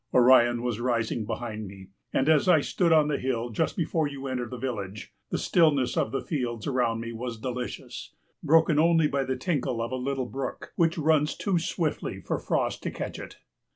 [0.15, 4.25] Orion was rising behind me, and, as I stood on the hill just before you
[4.25, 8.11] enter the village, the stillness of the fields around me was delicious,
[8.41, 12.81] broken only by the tinkle of a little brook which runs too swiftly for Frost
[12.81, 13.37] to catch it.